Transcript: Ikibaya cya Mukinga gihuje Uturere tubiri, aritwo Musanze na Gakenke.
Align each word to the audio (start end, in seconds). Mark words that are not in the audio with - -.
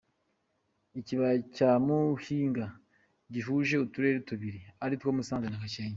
Ikibaya 0.99 1.37
cya 1.55 1.71
Mukinga 1.85 2.65
gihuje 3.33 3.73
Uturere 3.85 4.17
tubiri, 4.27 4.59
aritwo 4.83 5.07
Musanze 5.17 5.47
na 5.49 5.61
Gakenke. 5.63 5.89